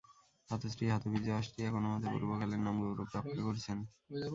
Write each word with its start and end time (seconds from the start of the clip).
হতশ্রী 0.49 0.85
হতবীর্য 0.87 1.27
অষ্ট্রীয়া 1.39 1.69
কোন 1.71 1.83
মতে 1.91 2.07
পূর্বকালের 2.13 2.61
নাম-গৌরব 2.65 2.97
রক্ষা 3.01 3.19
করছেন। 3.39 3.77